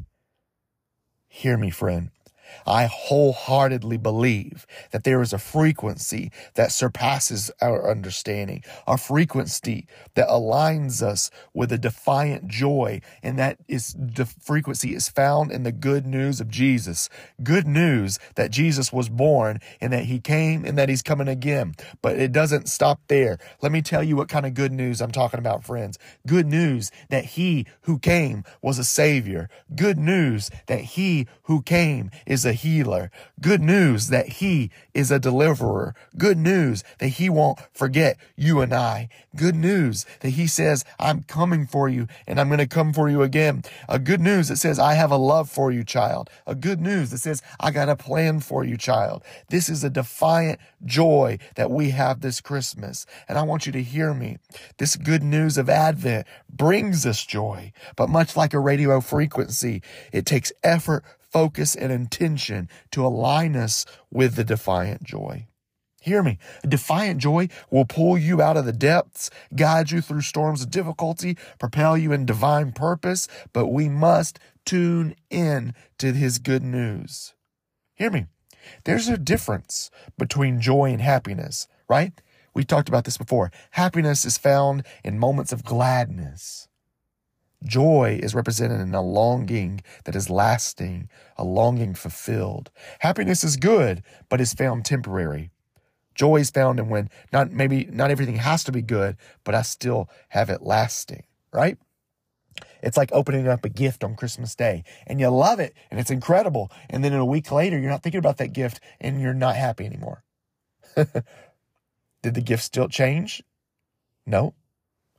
Hear 1.28 1.56
me, 1.56 1.70
friend. 1.70 2.10
I 2.66 2.86
wholeheartedly 2.86 3.98
believe 3.98 4.66
that 4.92 5.04
there 5.04 5.22
is 5.22 5.32
a 5.32 5.38
frequency 5.38 6.30
that 6.54 6.72
surpasses 6.72 7.50
our 7.60 7.90
understanding, 7.90 8.62
a 8.86 8.96
frequency 8.96 9.86
that 10.14 10.28
aligns 10.28 11.02
us 11.02 11.30
with 11.54 11.72
a 11.72 11.78
defiant 11.78 12.48
joy, 12.48 13.00
and 13.22 13.38
that 13.38 13.58
is 13.68 13.94
the 13.98 14.26
frequency 14.26 14.94
is 14.94 15.08
found 15.08 15.52
in 15.52 15.62
the 15.62 15.72
good 15.72 16.06
news 16.06 16.40
of 16.40 16.48
Jesus. 16.48 17.08
Good 17.42 17.66
news 17.66 18.18
that 18.34 18.50
Jesus 18.50 18.92
was 18.92 19.08
born 19.08 19.60
and 19.80 19.92
that 19.92 20.04
he 20.04 20.20
came 20.20 20.64
and 20.64 20.76
that 20.78 20.88
he's 20.88 21.02
coming 21.02 21.28
again. 21.28 21.74
But 22.02 22.18
it 22.18 22.32
doesn't 22.32 22.68
stop 22.68 23.00
there. 23.08 23.38
Let 23.62 23.72
me 23.72 23.82
tell 23.82 24.02
you 24.02 24.16
what 24.16 24.28
kind 24.28 24.46
of 24.46 24.54
good 24.54 24.72
news 24.72 25.00
I'm 25.00 25.12
talking 25.12 25.38
about, 25.38 25.64
friends. 25.64 25.98
Good 26.26 26.46
news 26.46 26.90
that 27.08 27.24
he 27.24 27.66
who 27.82 27.98
came 27.98 28.44
was 28.62 28.78
a 28.78 28.84
savior. 28.84 29.48
Good 29.74 29.98
news 29.98 30.50
that 30.66 30.80
he 30.80 31.26
who 31.44 31.62
came 31.62 32.10
is 32.26 32.39
is 32.40 32.46
a 32.46 32.52
healer. 32.54 33.10
Good 33.38 33.60
news 33.60 34.08
that 34.08 34.28
he 34.40 34.70
is 34.94 35.10
a 35.10 35.18
deliverer. 35.18 35.94
Good 36.16 36.38
news 36.38 36.82
that 36.98 37.08
he 37.08 37.28
won't 37.28 37.58
forget 37.74 38.16
you 38.34 38.62
and 38.62 38.72
I. 38.72 39.10
Good 39.36 39.54
news 39.54 40.06
that 40.20 40.30
he 40.30 40.46
says, 40.46 40.82
I'm 40.98 41.22
coming 41.22 41.66
for 41.66 41.86
you 41.90 42.06
and 42.26 42.40
I'm 42.40 42.48
going 42.48 42.58
to 42.58 42.66
come 42.66 42.94
for 42.94 43.10
you 43.10 43.20
again. 43.22 43.62
A 43.90 43.98
good 43.98 44.22
news 44.22 44.48
that 44.48 44.56
says, 44.56 44.78
I 44.78 44.94
have 44.94 45.10
a 45.10 45.18
love 45.18 45.50
for 45.50 45.70
you, 45.70 45.84
child. 45.84 46.30
A 46.46 46.54
good 46.54 46.80
news 46.80 47.10
that 47.10 47.18
says, 47.18 47.42
I 47.60 47.72
got 47.72 47.90
a 47.90 47.96
plan 47.96 48.40
for 48.40 48.64
you, 48.64 48.78
child. 48.78 49.22
This 49.50 49.68
is 49.68 49.84
a 49.84 49.90
defiant 49.90 50.58
joy 50.86 51.38
that 51.56 51.70
we 51.70 51.90
have 51.90 52.22
this 52.22 52.40
Christmas. 52.40 53.04
And 53.28 53.36
I 53.36 53.42
want 53.42 53.66
you 53.66 53.72
to 53.72 53.82
hear 53.82 54.14
me. 54.14 54.38
This 54.78 54.96
good 54.96 55.22
news 55.22 55.58
of 55.58 55.68
Advent 55.68 56.26
brings 56.48 57.04
us 57.04 57.22
joy, 57.22 57.72
but 57.96 58.08
much 58.08 58.34
like 58.34 58.54
a 58.54 58.58
radio 58.58 59.02
frequency, 59.02 59.82
it 60.10 60.24
takes 60.24 60.52
effort, 60.64 61.04
focus, 61.30 61.74
and 61.74 61.92
intention 61.92 62.68
to 62.92 63.04
align 63.04 63.56
us 63.56 63.86
with 64.10 64.34
the 64.34 64.44
defiant 64.44 65.02
joy. 65.02 65.46
Hear 66.02 66.22
me. 66.22 66.38
Defiant 66.66 67.20
joy 67.20 67.48
will 67.70 67.84
pull 67.84 68.16
you 68.16 68.40
out 68.40 68.56
of 68.56 68.64
the 68.64 68.72
depths, 68.72 69.30
guide 69.54 69.90
you 69.90 70.00
through 70.00 70.22
storms 70.22 70.62
of 70.62 70.70
difficulty, 70.70 71.36
propel 71.58 71.96
you 71.96 72.12
in 72.12 72.24
divine 72.24 72.72
purpose, 72.72 73.28
but 73.52 73.66
we 73.66 73.88
must 73.88 74.38
tune 74.64 75.14
in 75.28 75.74
to 75.98 76.12
his 76.12 76.38
good 76.38 76.62
news. 76.62 77.34
Hear 77.94 78.10
me. 78.10 78.26
There's 78.84 79.08
a 79.08 79.18
difference 79.18 79.90
between 80.16 80.60
joy 80.60 80.90
and 80.92 81.02
happiness, 81.02 81.68
right? 81.86 82.12
We 82.54 82.64
talked 82.64 82.88
about 82.88 83.04
this 83.04 83.18
before. 83.18 83.52
Happiness 83.72 84.24
is 84.24 84.38
found 84.38 84.86
in 85.04 85.18
moments 85.18 85.52
of 85.52 85.64
gladness. 85.64 86.66
Joy 87.64 88.18
is 88.22 88.34
represented 88.34 88.80
in 88.80 88.94
a 88.94 89.02
longing 89.02 89.82
that 90.04 90.16
is 90.16 90.30
lasting, 90.30 91.10
a 91.36 91.44
longing 91.44 91.94
fulfilled. 91.94 92.70
Happiness 93.00 93.44
is 93.44 93.56
good, 93.56 94.02
but 94.28 94.40
is 94.40 94.54
found 94.54 94.84
temporary. 94.84 95.50
Joy 96.14 96.36
is 96.36 96.50
found 96.50 96.78
in 96.78 96.88
when 96.88 97.10
not 97.32 97.52
maybe 97.52 97.86
not 97.90 98.10
everything 98.10 98.36
has 98.36 98.64
to 98.64 98.72
be 98.72 98.82
good, 98.82 99.16
but 99.44 99.54
I 99.54 99.62
still 99.62 100.08
have 100.30 100.50
it 100.50 100.62
lasting, 100.62 101.24
right? 101.52 101.78
It's 102.82 102.96
like 102.96 103.10
opening 103.12 103.46
up 103.46 103.64
a 103.64 103.68
gift 103.68 104.04
on 104.04 104.16
Christmas 104.16 104.54
Day 104.54 104.84
and 105.06 105.20
you 105.20 105.28
love 105.28 105.60
it 105.60 105.74
and 105.90 106.00
it's 106.00 106.10
incredible. 106.10 106.70
And 106.88 107.04
then 107.04 107.12
in 107.12 107.18
a 107.18 107.24
week 107.24 107.52
later, 107.52 107.78
you're 107.78 107.90
not 107.90 108.02
thinking 108.02 108.18
about 108.18 108.38
that 108.38 108.52
gift 108.52 108.80
and 109.00 109.20
you're 109.20 109.34
not 109.34 109.56
happy 109.56 109.84
anymore. 109.84 110.24
Did 110.96 112.34
the 112.34 112.40
gift 112.40 112.64
still 112.64 112.88
change? 112.88 113.42
No. 114.26 114.54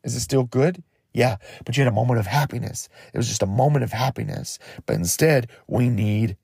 Is 0.04 0.16
it 0.16 0.22
still 0.22 0.44
good? 0.44 0.84
Yeah, 1.14 1.38
but 1.66 1.76
you 1.76 1.84
had 1.84 1.92
a 1.92 1.96
moment 1.96 2.20
of 2.20 2.28
happiness. 2.28 2.88
It 3.14 3.18
was 3.18 3.28
just 3.28 3.44
a 3.44 3.48
moment 3.48 3.84
of 3.84 3.92
happiness. 3.92 4.60
But 4.86 4.96
instead, 4.96 5.50
we 5.68 5.90
need 5.90 6.38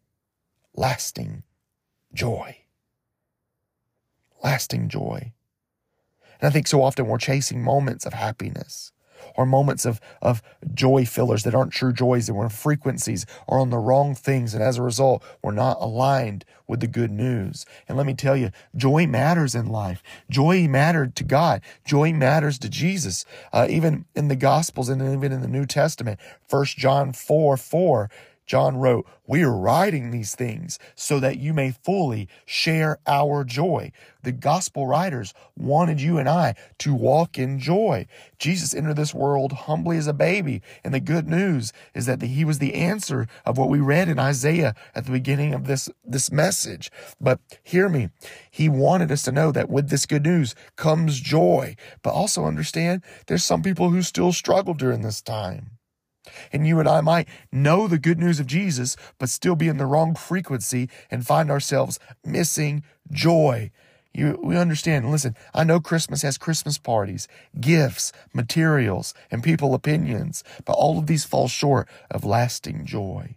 lasting 0.75 1.43
joy. 2.13 2.57
Lasting 4.43 4.89
joy. 4.89 5.33
And 6.39 6.47
I 6.47 6.51
think 6.51 6.67
so 6.67 6.81
often 6.83 7.07
we're 7.07 7.17
chasing 7.17 7.63
moments 7.63 8.05
of 8.05 8.13
happiness 8.13 8.91
or 9.35 9.45
moments 9.45 9.85
of, 9.85 9.99
of 10.21 10.41
joy 10.73 11.05
fillers 11.05 11.43
that 11.43 11.55
aren't 11.55 11.73
true 11.73 11.93
joys, 11.93 12.27
that 12.27 12.33
we're 12.33 12.49
frequencies 12.49 13.25
or 13.47 13.59
on 13.59 13.69
the 13.69 13.77
wrong 13.77 14.15
things. 14.15 14.53
And 14.53 14.63
as 14.63 14.77
a 14.77 14.81
result, 14.81 15.23
we're 15.41 15.51
not 15.51 15.77
aligned 15.79 16.45
with 16.67 16.81
the 16.81 16.87
good 16.87 17.11
news. 17.11 17.65
And 17.87 17.97
let 17.97 18.05
me 18.05 18.13
tell 18.13 18.35
you, 18.35 18.51
joy 18.75 19.07
matters 19.07 19.55
in 19.55 19.67
life. 19.67 20.03
Joy 20.29 20.67
mattered 20.67 21.15
to 21.15 21.23
God. 21.23 21.61
Joy 21.85 22.13
matters 22.13 22.59
to 22.59 22.69
Jesus. 22.69 23.25
Uh, 23.53 23.67
even 23.69 24.05
in 24.15 24.27
the 24.27 24.35
Gospels 24.35 24.89
and 24.89 25.01
even 25.01 25.31
in 25.31 25.41
the 25.41 25.47
New 25.47 25.65
Testament, 25.65 26.19
First 26.47 26.77
John 26.77 27.13
4 27.13 27.57
4 27.57 28.09
John 28.47 28.77
wrote, 28.77 29.05
We 29.27 29.43
are 29.43 29.51
writing 29.51 30.09
these 30.09 30.33
things 30.33 30.79
so 30.95 31.19
that 31.19 31.37
you 31.37 31.53
may 31.53 31.71
fully 31.71 32.29
share 32.45 32.97
our 33.05 33.43
joy. 33.43 33.91
The 34.23 34.31
gospel 34.31 34.87
writers 34.87 35.33
wanted 35.57 35.99
you 35.99 36.17
and 36.17 36.29
I 36.29 36.55
to 36.79 36.93
walk 36.93 37.37
in 37.37 37.59
joy. 37.59 38.07
Jesus 38.39 38.73
entered 38.73 38.95
this 38.95 39.13
world 39.13 39.51
humbly 39.51 39.97
as 39.97 40.07
a 40.07 40.13
baby. 40.13 40.61
And 40.83 40.93
the 40.93 41.01
good 41.01 41.27
news 41.27 41.73
is 41.93 42.05
that 42.05 42.21
he 42.21 42.45
was 42.45 42.59
the 42.59 42.73
answer 42.73 43.27
of 43.45 43.57
what 43.57 43.69
we 43.69 43.79
read 43.79 44.07
in 44.07 44.17
Isaiah 44.17 44.73
at 44.95 45.05
the 45.05 45.11
beginning 45.11 45.53
of 45.53 45.67
this, 45.67 45.89
this 46.05 46.31
message. 46.31 46.89
But 47.19 47.41
hear 47.61 47.89
me. 47.89 48.09
He 48.49 48.69
wanted 48.69 49.11
us 49.11 49.23
to 49.23 49.31
know 49.33 49.51
that 49.51 49.69
with 49.69 49.89
this 49.89 50.05
good 50.05 50.23
news 50.23 50.55
comes 50.77 51.19
joy. 51.19 51.75
But 52.01 52.13
also 52.13 52.45
understand 52.45 53.03
there's 53.27 53.43
some 53.43 53.61
people 53.61 53.89
who 53.89 54.01
still 54.01 54.31
struggle 54.31 54.73
during 54.73 55.01
this 55.01 55.21
time. 55.21 55.76
And 56.51 56.67
you 56.67 56.79
and 56.79 56.87
I 56.87 57.01
might 57.01 57.27
know 57.51 57.87
the 57.87 57.99
good 57.99 58.19
news 58.19 58.39
of 58.39 58.47
Jesus, 58.47 58.95
but 59.17 59.29
still 59.29 59.55
be 59.55 59.67
in 59.67 59.77
the 59.77 59.85
wrong 59.85 60.15
frequency 60.15 60.89
and 61.09 61.25
find 61.25 61.49
ourselves 61.51 61.99
missing 62.25 62.83
joy. 63.11 63.71
You, 64.13 64.39
we 64.41 64.57
understand. 64.57 65.11
Listen, 65.11 65.35
I 65.53 65.63
know 65.63 65.79
Christmas 65.79 66.23
has 66.23 66.39
Christmas 66.39 66.77
parties, 66.77 67.27
gifts, 67.59 68.11
materials, 68.33 69.13
and 69.29 69.43
people 69.43 69.75
opinions, 69.75 70.43
but 70.65 70.73
all 70.73 70.97
of 70.97 71.05
these 71.05 71.23
fall 71.23 71.47
short 71.47 71.87
of 72.09 72.25
lasting 72.25 72.85
joy. 72.85 73.35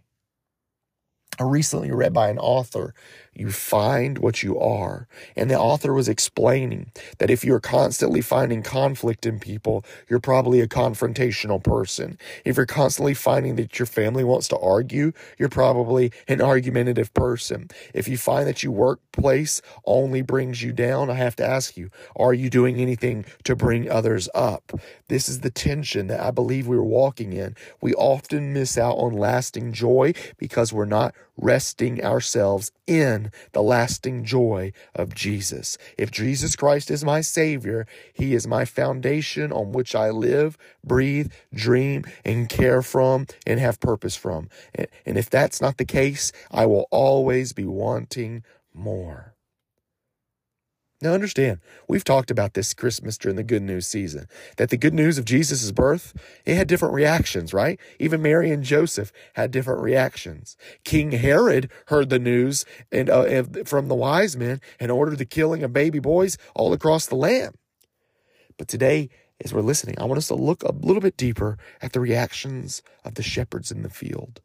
I 1.39 1.43
recently 1.43 1.91
read 1.91 2.13
by 2.13 2.29
an 2.29 2.39
author 2.39 2.93
you 3.33 3.49
find 3.51 4.17
what 4.17 4.43
you 4.43 4.59
are. 4.59 5.07
And 5.35 5.49
the 5.49 5.57
author 5.57 5.93
was 5.93 6.09
explaining 6.09 6.91
that 7.17 7.29
if 7.29 7.45
you're 7.45 7.61
constantly 7.61 8.21
finding 8.21 8.61
conflict 8.61 9.25
in 9.25 9.39
people, 9.39 9.85
you're 10.09 10.19
probably 10.19 10.59
a 10.59 10.67
confrontational 10.67 11.63
person. 11.63 12.17
If 12.43 12.57
you're 12.57 12.65
constantly 12.65 13.13
finding 13.13 13.55
that 13.55 13.79
your 13.79 13.85
family 13.85 14.23
wants 14.23 14.49
to 14.49 14.57
argue, 14.57 15.13
you're 15.37 15.49
probably 15.49 16.11
an 16.27 16.41
argumentative 16.41 17.13
person. 17.13 17.69
If 17.93 18.07
you 18.07 18.17
find 18.17 18.47
that 18.47 18.63
your 18.63 18.73
workplace 18.73 19.61
only 19.85 20.21
brings 20.21 20.61
you 20.61 20.73
down, 20.73 21.09
I 21.09 21.15
have 21.15 21.37
to 21.37 21.45
ask 21.45 21.77
you, 21.77 21.89
are 22.17 22.33
you 22.33 22.49
doing 22.49 22.77
anything 22.77 23.25
to 23.45 23.55
bring 23.55 23.89
others 23.89 24.27
up? 24.35 24.73
This 25.07 25.29
is 25.29 25.39
the 25.39 25.51
tension 25.51 26.07
that 26.07 26.19
I 26.19 26.31
believe 26.31 26.67
we're 26.67 26.81
walking 26.81 27.31
in. 27.31 27.55
We 27.81 27.93
often 27.93 28.53
miss 28.53 28.77
out 28.77 28.95
on 28.95 29.13
lasting 29.13 29.71
joy 29.71 30.13
because 30.37 30.73
we're 30.73 30.85
not 30.85 31.15
resting 31.41 32.03
ourselves 32.03 32.71
in 32.87 33.31
the 33.51 33.63
lasting 33.63 34.23
joy 34.23 34.71
of 34.95 35.13
Jesus. 35.15 35.77
If 35.97 36.11
Jesus 36.11 36.55
Christ 36.55 36.89
is 36.91 37.03
my 37.03 37.21
Savior, 37.21 37.87
He 38.13 38.33
is 38.33 38.47
my 38.47 38.63
foundation 38.63 39.51
on 39.51 39.71
which 39.71 39.95
I 39.95 40.11
live, 40.11 40.57
breathe, 40.83 41.31
dream, 41.53 42.05
and 42.23 42.47
care 42.47 42.81
from 42.81 43.27
and 43.45 43.59
have 43.59 43.79
purpose 43.79 44.15
from. 44.15 44.49
And 44.73 45.17
if 45.17 45.29
that's 45.29 45.59
not 45.59 45.77
the 45.77 45.85
case, 45.85 46.31
I 46.51 46.65
will 46.67 46.87
always 46.91 47.51
be 47.53 47.65
wanting 47.65 48.43
more. 48.73 49.33
Now, 51.03 51.13
understand, 51.13 51.59
we've 51.87 52.03
talked 52.03 52.29
about 52.29 52.53
this 52.53 52.75
Christmas 52.75 53.17
during 53.17 53.35
the 53.35 53.43
good 53.43 53.63
news 53.63 53.87
season, 53.87 54.27
that 54.57 54.69
the 54.69 54.77
good 54.77 54.93
news 54.93 55.17
of 55.17 55.25
Jesus' 55.25 55.71
birth, 55.71 56.13
it 56.45 56.55
had 56.55 56.67
different 56.67 56.93
reactions, 56.93 57.55
right? 57.55 57.79
Even 57.99 58.21
Mary 58.21 58.51
and 58.51 58.63
Joseph 58.63 59.11
had 59.33 59.49
different 59.49 59.81
reactions. 59.81 60.55
King 60.83 61.11
Herod 61.13 61.71
heard 61.87 62.09
the 62.09 62.19
news 62.19 62.65
and 62.91 63.09
uh, 63.09 63.43
from 63.65 63.87
the 63.87 63.95
wise 63.95 64.37
men 64.37 64.61
and 64.79 64.91
ordered 64.91 65.17
the 65.17 65.25
killing 65.25 65.63
of 65.63 65.73
baby 65.73 65.97
boys 65.97 66.37
all 66.53 66.71
across 66.71 67.07
the 67.07 67.15
land. 67.15 67.55
But 68.59 68.67
today, 68.67 69.09
as 69.43 69.51
we're 69.51 69.61
listening, 69.61 69.95
I 69.97 70.05
want 70.05 70.19
us 70.19 70.27
to 70.27 70.35
look 70.35 70.61
a 70.61 70.71
little 70.71 71.01
bit 71.01 71.17
deeper 71.17 71.57
at 71.81 71.93
the 71.93 71.99
reactions 71.99 72.83
of 73.03 73.15
the 73.15 73.23
shepherds 73.23 73.71
in 73.71 73.81
the 73.81 73.89
field. 73.89 74.39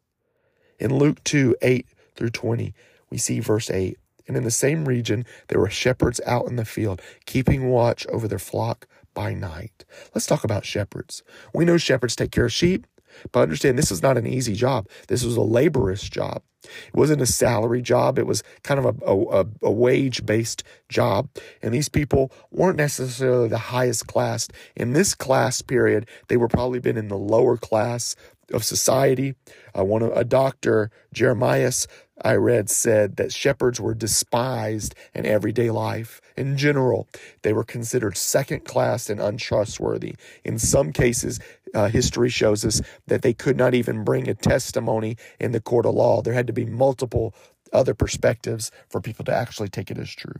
In 0.79 0.97
Luke 0.97 1.23
2 1.23 1.55
8 1.61 1.85
through 2.15 2.31
20, 2.31 2.73
we 3.11 3.19
see 3.19 3.39
verse 3.39 3.69
8. 3.69 3.97
And 4.27 4.35
in 4.35 4.43
the 4.43 4.51
same 4.51 4.85
region, 4.85 5.25
there 5.47 5.59
were 5.59 5.69
shepherds 5.69 6.19
out 6.25 6.47
in 6.47 6.55
the 6.55 6.65
field, 6.65 7.01
keeping 7.25 7.69
watch 7.69 8.05
over 8.07 8.27
their 8.27 8.39
flock 8.39 8.87
by 9.13 9.33
night. 9.33 9.85
Let's 10.13 10.27
talk 10.27 10.43
about 10.43 10.65
shepherds. 10.65 11.23
We 11.53 11.65
know 11.65 11.77
shepherds 11.77 12.15
take 12.15 12.31
care 12.31 12.45
of 12.45 12.53
sheep, 12.53 12.85
but 13.31 13.41
understand 13.41 13.77
this 13.77 13.91
is 13.91 14.03
not 14.03 14.17
an 14.17 14.27
easy 14.27 14.53
job. 14.53 14.87
This 15.07 15.23
was 15.23 15.35
a 15.35 15.41
laborious 15.41 16.03
job. 16.03 16.43
It 16.63 16.93
wasn't 16.93 17.21
a 17.21 17.25
salary 17.25 17.81
job. 17.81 18.19
It 18.19 18.27
was 18.27 18.43
kind 18.63 18.79
of 18.79 19.01
a, 19.01 19.11
a, 19.11 19.45
a 19.63 19.71
wage 19.71 20.25
based 20.25 20.63
job. 20.89 21.29
And 21.61 21.73
these 21.73 21.89
people 21.89 22.31
weren't 22.51 22.77
necessarily 22.77 23.47
the 23.47 23.57
highest 23.57 24.07
class. 24.07 24.47
In 24.75 24.93
this 24.93 25.15
class 25.15 25.61
period, 25.61 26.07
they 26.27 26.37
were 26.37 26.47
probably 26.47 26.79
been 26.79 26.97
in 26.97 27.07
the 27.07 27.17
lower 27.17 27.57
class 27.57 28.15
of 28.53 28.63
society. 28.63 29.35
Uh, 29.77 29.83
one 29.83 30.03
a 30.03 30.23
doctor, 30.23 30.91
Jeremias, 31.13 31.87
I 32.21 32.33
read 32.33 32.69
said 32.69 33.17
that 33.17 33.31
shepherds 33.31 33.79
were 33.79 33.93
despised 33.93 34.95
in 35.13 35.25
everyday 35.25 35.69
life. 35.69 36.19
In 36.35 36.57
general, 36.57 37.07
they 37.43 37.53
were 37.53 37.63
considered 37.63 38.17
second 38.17 38.65
class 38.65 39.09
and 39.09 39.21
untrustworthy. 39.21 40.15
In 40.43 40.57
some 40.57 40.91
cases, 40.91 41.39
uh, 41.75 41.89
history 41.89 42.29
shows 42.29 42.65
us 42.65 42.81
that 43.05 43.21
they 43.21 43.33
could 43.33 43.57
not 43.57 43.73
even 43.73 44.03
bring 44.03 44.27
a 44.27 44.33
testimony 44.33 45.17
in 45.39 45.51
the 45.51 45.61
court 45.61 45.85
of 45.85 45.93
law. 45.93 46.21
There 46.21 46.33
had 46.33 46.47
to 46.47 46.53
be 46.53 46.65
multiple 46.65 47.35
other 47.73 47.93
perspectives 47.93 48.71
for 48.89 49.01
people 49.01 49.25
to 49.25 49.33
actually 49.33 49.69
take 49.69 49.91
it 49.91 49.97
as 49.97 50.09
true. 50.09 50.39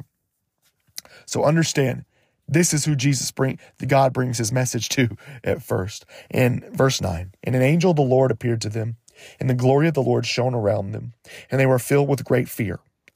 So 1.26 1.44
understand, 1.44 2.06
this 2.48 2.74
is 2.74 2.86
who 2.86 2.96
Jesus 2.96 3.32
bring 3.32 3.60
the 3.80 3.86
God 3.86 4.14
brings 4.14 4.38
his 4.38 4.52
message 4.52 4.90
to 4.90 5.18
at 5.44 5.62
first. 5.62 6.06
In 6.30 6.64
verse 6.72 7.02
9, 7.02 7.34
and 7.44 7.56
an 7.56 7.62
angel 7.62 7.92
of 7.92 7.98
the 7.98 8.04
Lord 8.04 8.32
appeared 8.32 8.62
to 8.62 8.70
them 8.70 8.98
and 9.40 9.50
the 9.50 9.56
glory 9.56 9.88
of 9.88 9.94
the 9.94 10.02
Lord 10.04 10.26
shone 10.26 10.54
around 10.54 10.92
them, 10.92 11.14
and 11.50 11.60
they 11.60 11.66
were 11.66 11.80
filled 11.80 12.10
with 12.10 12.24
great 12.24 12.50
fear. 12.50 12.80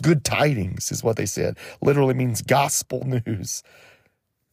Good 0.00 0.24
tidings 0.24 0.92
is 0.92 1.04
what 1.04 1.16
they 1.16 1.26
said. 1.26 1.58
Literally 1.82 2.14
means 2.14 2.42
gospel 2.42 3.04
news. 3.26 3.62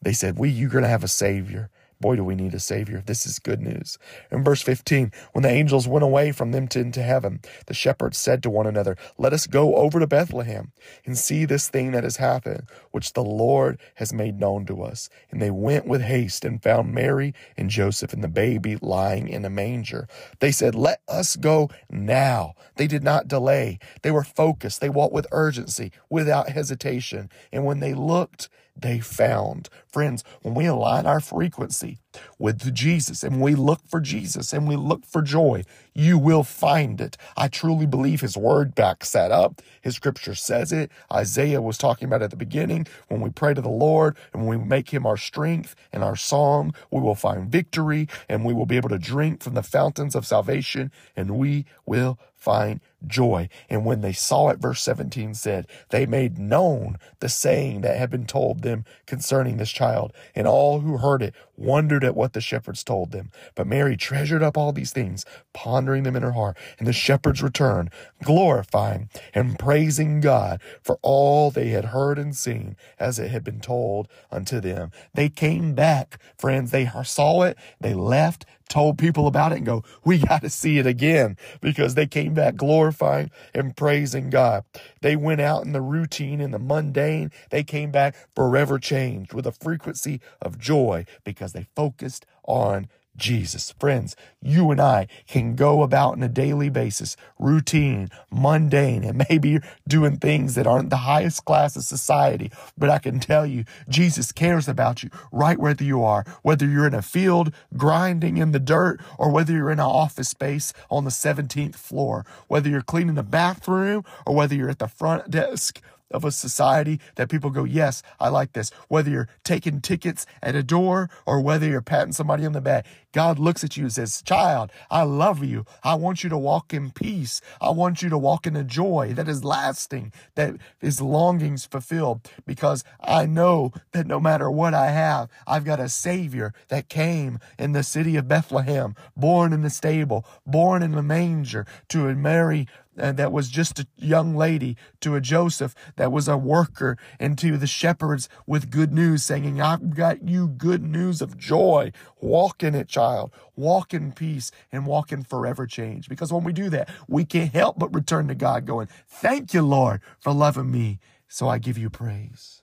They 0.01 0.13
said, 0.13 0.38
We, 0.38 0.50
you're 0.50 0.70
going 0.70 0.84
to 0.84 0.89
have 0.89 1.04
a 1.04 1.10
savior. 1.10 1.70
Boy, 2.00 2.16
do 2.18 2.24
we 2.24 2.36
need 2.36 2.54
a 2.54 2.60
Savior. 2.60 3.01
This 3.06 3.25
is 3.25 3.39
good 3.39 3.62
news. 3.62 3.98
In 4.32 4.44
verse 4.44 4.62
15, 4.62 5.12
when 5.34 5.44
the 5.44 5.50
angels 5.50 5.88
went 5.88 6.04
away 6.04 6.32
from 6.32 6.51
them 6.51 6.68
to, 6.70 6.80
into 6.80 7.01
heaven, 7.01 7.42
the 7.66 7.74
shepherds 7.74 8.18
said 8.20 8.44
to 8.44 8.51
one 8.51 8.68
another, 8.68 8.98
Let 9.18 9.34
us 9.34 9.48
go 9.48 9.75
over 9.75 10.00
to 10.00 10.08
Bethlehem 10.08 10.74
and 11.06 11.18
see 11.18 11.46
this 11.46 11.70
thing 11.70 11.94
that 11.94 12.04
has 12.04 12.18
happened, 12.18 12.68
which 12.92 13.13
the 13.13 13.24
Lord 13.24 13.80
has 13.96 14.13
made 14.13 14.39
known 14.39 14.66
to 14.68 14.84
us. 14.84 15.10
And 15.32 15.42
they 15.42 15.51
went 15.51 15.88
with 15.88 16.01
haste 16.01 16.46
and 16.46 16.62
found 16.62 16.94
Mary 16.94 17.34
and 17.58 17.70
Joseph 17.70 18.13
and 18.13 18.24
the 18.24 18.27
baby 18.27 18.77
lying 18.82 19.27
in 19.27 19.46
a 19.46 19.50
manger. 19.50 20.08
They 20.39 20.51
said, 20.51 20.75
Let 20.75 21.01
us 21.08 21.36
go 21.36 21.70
now. 21.89 22.54
They 22.75 22.88
did 22.88 23.04
not 23.04 23.27
delay. 23.27 23.80
They 24.04 24.12
were 24.12 24.24
focused. 24.24 24.82
They 24.82 24.89
walked 24.89 25.13
with 25.13 25.27
urgency, 25.32 25.92
without 26.10 26.50
hesitation. 26.50 27.30
And 27.51 27.66
when 27.66 27.80
they 27.80 27.96
looked, 27.96 28.50
they 28.81 29.00
found. 29.00 29.69
Friends, 29.91 30.24
when 30.41 30.53
we 30.53 30.65
align 30.65 31.05
our 31.05 31.19
frequency 31.19 32.00
with 32.39 32.74
Jesus 32.74 33.24
and 33.24 33.41
we 33.41 33.55
look 33.55 33.81
for 33.88 34.00
Jesus 34.00 34.53
and 34.53 34.67
we 34.67 34.75
look 34.75 35.05
for 35.05 35.21
joy, 35.21 35.63
you 35.93 36.17
will 36.17 36.43
find 36.43 37.01
it. 37.01 37.17
I 37.36 37.47
truly 37.47 37.86
believe 37.86 38.21
his 38.21 38.38
word 38.38 38.75
backs 38.75 39.12
that 39.12 39.31
up. 39.31 39.62
His 39.81 39.95
scripture 39.95 40.36
says 40.36 40.71
it. 40.71 40.91
Isaiah 41.12 41.62
was 41.62 41.77
talking 41.77 42.07
about 42.07 42.21
at 42.21 42.29
the 42.29 42.36
beginning 42.36 42.88
when 43.07 43.21
we 43.21 43.29
pray 43.29 43.53
to 43.53 43.62
the 43.62 43.69
Lord 43.69 44.15
and 44.33 44.45
when 44.45 44.59
we 44.59 44.65
make 44.65 44.89
him 44.91 45.05
our 45.05 45.17
strength 45.17 45.75
and 45.91 46.03
our 46.03 46.15
song, 46.15 46.74
we 46.91 47.01
will 47.01 47.15
find 47.15 47.51
victory 47.51 48.07
and 48.29 48.45
we 48.45 48.53
will 48.53 48.65
be 48.65 48.77
able 48.77 48.89
to 48.89 49.00
drink 49.00 49.41
from 49.41 49.53
the 49.55 49.63
fountains 49.63 50.15
of 50.15 50.25
salvation 50.25 50.91
and 51.15 51.38
we 51.38 51.65
will 51.86 52.19
find 52.36 52.79
joy. 53.05 53.50
And 53.69 53.86
when 53.86 54.01
they 54.01 54.13
saw 54.13 54.50
it, 54.50 54.59
verse 54.59 54.81
17 54.81 55.33
said, 55.33 55.67
they 55.89 56.05
made 56.05 56.38
known 56.38 56.97
the 57.19 57.29
saying 57.29 57.81
that 57.81 57.97
had 57.97 58.09
been 58.09 58.25
told 58.25 58.62
them 58.62 58.86
concerning 59.05 59.57
this 59.57 59.71
child. 59.71 60.13
And 60.36 60.47
all 60.47 60.79
who 60.79 60.97
heard 60.97 61.21
it 61.21 61.36
wondered 61.55 62.03
at 62.08 62.16
what 62.16 62.34
the 62.34 62.42
shepherds 62.42 62.84
told 62.84 63.12
them. 63.12 63.32
But 63.56 63.68
Mary 63.68 63.96
treasured 63.98 64.42
up 64.42 64.58
all 64.58 64.72
these 64.72 64.92
things, 64.92 65.26
pondering 65.54 66.04
them 66.04 66.16
in 66.16 66.24
her 66.24 66.32
heart. 66.32 66.58
And 66.80 66.88
the 66.88 66.94
shepherds 66.94 67.44
returned, 67.44 67.92
glorifying 68.24 69.10
and 69.36 69.60
praising 69.60 70.22
God 70.22 70.62
for 70.82 70.98
all 71.04 71.52
they 71.52 71.70
had 71.70 71.86
heard 71.86 72.18
and 72.18 72.36
seen 72.36 72.76
as 73.00 73.20
it 73.20 73.30
had 73.30 73.44
been 73.44 73.60
told 73.60 74.08
unto 74.32 74.60
them. 74.60 74.92
They 75.14 75.30
came 75.30 75.76
back, 75.76 76.20
friends. 76.38 76.72
They 76.72 76.90
saw 77.04 77.44
it. 77.44 77.58
They 77.80 77.94
left 77.94 78.46
told 78.67 78.97
people 78.97 79.27
about 79.27 79.51
it 79.53 79.57
and 79.57 79.65
go, 79.65 79.83
we 80.05 80.19
got 80.19 80.41
to 80.41 80.50
see 80.50 80.79
it 80.79 80.88
again 80.88 81.38
because 81.62 81.95
they 81.95 82.07
came 82.07 82.33
back 82.33 82.55
glorifying 82.55 83.31
and 83.53 83.75
praising 83.77 84.29
God. 84.29 84.63
They 85.01 85.15
went 85.15 85.41
out 85.41 85.65
in 85.65 85.74
the 85.74 85.81
routine 85.81 86.41
and 86.41 86.53
the 86.53 86.59
mundane. 86.59 87.31
They 87.51 87.63
came 87.63 87.91
back 87.91 88.15
forever 88.36 88.79
changed 88.79 89.33
with 89.33 89.47
a 89.47 89.51
frequency 89.51 90.21
of 90.41 90.59
joy 90.59 91.05
because 91.24 91.53
they 91.53 91.67
focused 91.75 92.25
on 92.45 92.88
Jesus. 93.17 93.74
Friends, 93.79 94.15
you 94.41 94.71
and 94.71 94.79
I 94.79 95.07
can 95.27 95.55
go 95.55 95.83
about 95.83 96.13
on 96.13 96.24
a 96.24 96.29
daily 96.29 96.69
basis, 96.69 97.17
routine, 97.39 98.09
mundane, 98.31 99.03
and 99.03 99.25
maybe 99.29 99.59
doing 99.88 100.17
things 100.17 100.55
that 100.55 100.67
aren't 100.67 100.89
the 100.89 100.97
highest 100.97 101.45
class 101.45 101.75
of 101.75 101.83
society. 101.83 102.51
But 102.77 102.89
I 102.89 103.00
can 103.00 103.19
tell 103.19 103.45
you, 103.45 103.65
Jesus 103.89 104.31
cares 104.31 104.67
about 104.67 105.03
you 105.03 105.09
right 105.31 105.57
where 105.57 105.75
you 105.79 106.03
are, 106.03 106.25
whether 106.43 106.65
you're 106.67 106.88
in 106.88 106.93
a 106.93 107.01
field 107.01 107.53
grinding 107.75 108.38
in 108.38 108.51
the 108.51 108.59
dirt 108.59 109.00
or 109.17 109.31
whether 109.31 109.53
you're 109.53 109.71
in 109.71 109.79
an 109.79 109.86
office 109.86 110.29
space 110.29 110.74
on 110.89 111.03
the 111.03 111.09
17th 111.09 111.75
floor, 111.75 112.25
whether 112.47 112.69
you're 112.69 112.81
cleaning 112.81 113.15
the 113.15 113.24
bathroom 113.24 114.03
or 114.25 114.36
whether 114.36 114.55
you're 114.55 114.69
at 114.69 114.79
the 114.79 114.88
front 114.88 115.29
desk 115.29 115.81
of 116.12 116.24
a 116.24 116.32
society 116.32 117.00
that 117.16 117.30
people 117.30 117.50
go, 117.50 117.64
Yes, 117.64 118.04
I 118.20 118.30
like 118.30 118.54
this. 118.54 118.72
Whether 118.88 119.10
you're 119.10 119.30
taking 119.44 119.82
tickets 119.82 120.26
at 120.42 120.56
a 120.56 120.64
door 120.64 121.10
or 121.26 121.42
whether 121.42 121.68
you're 121.68 121.82
patting 121.82 122.14
somebody 122.14 122.46
on 122.46 122.54
the 122.54 122.62
back, 122.62 122.86
God 123.12 123.40
looks 123.40 123.64
at 123.64 123.78
you 123.78 123.84
and 123.84 123.94
says, 123.94 124.22
Child, 124.22 124.72
I 124.92 125.04
love 125.04 125.44
you. 125.44 125.66
I 125.84 125.96
want 125.96 126.24
you 126.24 126.30
to 126.30 126.38
walk 126.38 126.74
in 126.74 126.92
peace. 126.92 127.42
I 127.60 127.72
want 127.72 128.02
you 128.02 128.10
to 128.10 128.18
walk 128.18 128.46
in 128.46 128.56
a 128.56 128.64
joy 128.64 129.14
that 129.16 129.28
is 129.28 129.44
lasting, 129.44 130.14
that 130.36 130.56
is 130.82 131.02
longings 131.02 131.66
fulfilled, 131.66 132.30
because 132.46 132.84
I 133.02 133.26
know 133.26 133.74
that 133.92 134.08
no 134.08 134.20
matter 134.20 134.52
what 134.52 134.74
I 134.74 134.92
have, 134.92 135.30
I've 135.46 135.66
got 135.66 135.80
a 135.80 135.90
Savior 135.90 136.54
that 136.70 136.90
came 136.90 137.40
in 137.58 137.72
the 137.72 137.84
city 137.84 138.16
of 138.16 138.28
Bethlehem, 138.28 138.96
born 139.16 139.54
in 139.54 139.62
the 139.62 139.70
stable, 139.70 140.26
born 140.46 140.84
in 140.84 140.92
the 140.92 141.04
manger 141.04 141.66
to 141.90 142.08
a 142.08 142.16
Mary 142.16 142.68
uh, 142.98 143.12
that 143.13 143.32
was 143.32 143.50
just 143.50 143.80
a 143.80 143.88
young 143.98 144.36
lady, 144.36 144.77
to 145.01 145.16
a 145.16 145.22
Joseph 145.22 145.75
that 145.96 146.12
was 146.12 146.27
a 146.27 146.38
worker, 146.38 146.98
and 147.20 147.38
to 147.38 147.58
the 147.58 147.68
shepherds 147.68 148.30
with 148.46 148.70
good 148.70 148.94
news, 148.94 149.24
saying, 149.24 149.62
I've 149.62 149.96
got 149.96 150.27
you 150.27 150.48
good 150.48 150.84
news 150.84 151.22
of 151.22 151.38
joy. 151.38 151.92
Walk 152.20 152.63
in 152.63 152.75
it, 152.75 152.88
child. 152.88 153.32
Walk 153.56 153.94
in 153.94 154.12
peace 154.12 154.51
and 154.72 154.86
walk 154.86 155.12
in 155.12 155.24
forever 155.24 155.66
change. 155.68 156.10
Because 156.10 156.32
when 156.32 156.44
we 156.44 156.54
do 156.54 156.70
that, 156.70 156.89
we 157.08 157.25
can't 157.25 157.54
help 157.54 157.80
but 157.80 157.94
return 157.94 158.27
to 158.27 158.36
God, 158.36 158.66
going, 158.66 158.88
Thank 159.08 159.54
you, 159.54 159.62
Lord, 159.62 160.01
for 160.20 160.34
loving 160.34 160.72
me. 160.72 161.00
So 161.27 161.48
I 161.48 161.58
give 161.58 161.77
you 161.77 161.89
praise. 161.89 162.62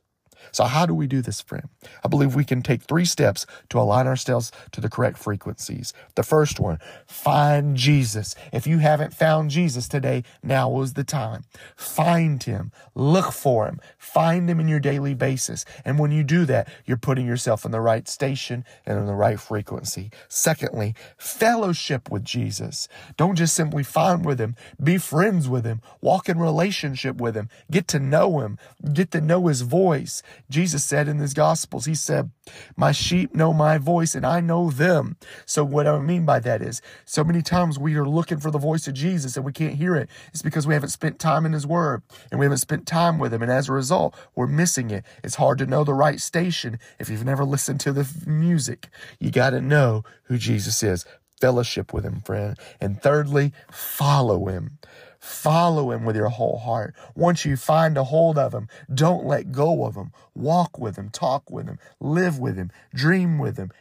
So, 0.52 0.64
how 0.64 0.86
do 0.86 0.94
we 0.94 1.06
do 1.06 1.20
this, 1.20 1.40
friend? 1.40 1.68
I 2.04 2.08
believe 2.08 2.34
we 2.34 2.44
can 2.44 2.62
take 2.62 2.82
three 2.82 3.04
steps 3.04 3.46
to 3.70 3.78
align 3.78 4.06
ourselves 4.06 4.52
to 4.72 4.80
the 4.80 4.88
correct 4.88 5.18
frequencies. 5.18 5.92
The 6.14 6.22
first 6.22 6.60
one, 6.60 6.78
find 7.06 7.76
Jesus. 7.76 8.34
If 8.52 8.66
you 8.66 8.78
haven't 8.78 9.14
found 9.14 9.50
Jesus 9.50 9.88
today, 9.88 10.24
now 10.42 10.80
is 10.80 10.94
the 10.94 11.04
time. 11.04 11.44
Find 11.76 12.42
him, 12.42 12.72
look 12.94 13.32
for 13.32 13.66
him, 13.66 13.80
find 13.98 14.48
him 14.48 14.60
in 14.60 14.68
your 14.68 14.80
daily 14.80 15.14
basis. 15.14 15.64
And 15.84 15.98
when 15.98 16.12
you 16.12 16.24
do 16.24 16.44
that, 16.46 16.68
you're 16.84 16.96
putting 16.96 17.26
yourself 17.26 17.64
in 17.64 17.70
the 17.70 17.80
right 17.80 18.08
station 18.08 18.64
and 18.86 18.98
in 18.98 19.06
the 19.06 19.14
right 19.14 19.40
frequency. 19.40 20.10
Secondly, 20.28 20.94
fellowship 21.16 22.10
with 22.10 22.24
Jesus. 22.24 22.88
Don't 23.16 23.36
just 23.36 23.54
simply 23.54 23.82
find 23.82 24.24
with 24.24 24.40
him, 24.40 24.56
be 24.82 24.98
friends 24.98 25.48
with 25.48 25.64
him, 25.64 25.80
walk 26.00 26.28
in 26.28 26.38
relationship 26.38 27.16
with 27.16 27.34
him, 27.34 27.48
get 27.70 27.88
to 27.88 27.98
know 27.98 28.40
him, 28.40 28.58
get 28.92 29.10
to 29.12 29.20
know 29.20 29.46
his 29.46 29.62
voice. 29.62 30.22
Jesus 30.50 30.84
said 30.84 31.08
in 31.08 31.18
his 31.18 31.34
gospels, 31.34 31.84
he 31.86 31.94
said, 31.94 32.30
my 32.76 32.92
sheep 32.92 33.34
know 33.34 33.52
my 33.52 33.78
voice 33.78 34.14
and 34.14 34.26
I 34.26 34.40
know 34.40 34.70
them. 34.70 35.16
So 35.46 35.64
what 35.64 35.86
I 35.86 35.98
mean 35.98 36.24
by 36.24 36.40
that 36.40 36.62
is 36.62 36.82
so 37.04 37.24
many 37.24 37.42
times 37.42 37.78
we 37.78 37.94
are 37.96 38.06
looking 38.06 38.38
for 38.38 38.50
the 38.50 38.58
voice 38.58 38.86
of 38.86 38.94
Jesus 38.94 39.36
and 39.36 39.44
we 39.44 39.52
can't 39.52 39.74
hear 39.74 39.96
it. 39.96 40.08
It's 40.28 40.42
because 40.42 40.66
we 40.66 40.74
haven't 40.74 40.90
spent 40.90 41.18
time 41.18 41.46
in 41.46 41.52
his 41.52 41.66
word 41.66 42.02
and 42.30 42.38
we 42.38 42.46
haven't 42.46 42.58
spent 42.58 42.86
time 42.86 43.18
with 43.18 43.32
him. 43.32 43.42
And 43.42 43.50
as 43.50 43.68
a 43.68 43.72
result, 43.72 44.14
we're 44.34 44.46
missing 44.46 44.90
it. 44.90 45.04
It's 45.22 45.36
hard 45.36 45.58
to 45.58 45.66
know 45.66 45.84
the 45.84 45.94
right 45.94 46.20
station 46.20 46.78
if 46.98 47.08
you've 47.08 47.24
never 47.24 47.44
listened 47.44 47.80
to 47.80 47.92
the 47.92 48.08
music. 48.26 48.88
You 49.18 49.30
got 49.30 49.50
to 49.50 49.60
know 49.60 50.04
who 50.24 50.38
Jesus 50.38 50.82
is. 50.82 51.04
Fellowship 51.40 51.92
with 51.92 52.04
him, 52.04 52.20
friend. 52.20 52.56
And 52.80 53.02
thirdly, 53.02 53.52
follow 53.70 54.46
him. 54.46 54.78
Follow 55.24 55.90
him 55.90 56.04
with 56.04 56.16
your 56.16 56.28
whole 56.28 56.58
heart. 56.58 56.94
Once 57.14 57.46
you 57.46 57.56
find 57.56 57.96
a 57.96 58.04
hold 58.04 58.36
of 58.36 58.52
him, 58.52 58.68
don't 58.92 59.24
let 59.24 59.52
go 59.52 59.86
of 59.86 59.94
him. 59.94 60.12
Walk 60.34 60.78
with 60.78 60.96
him, 60.96 61.08
talk 61.08 61.50
with 61.50 61.66
him, 61.66 61.78
live 61.98 62.38
with 62.38 62.56
him, 62.58 62.70
dream 62.94 63.38
with 63.38 63.56
him, 63.56 63.72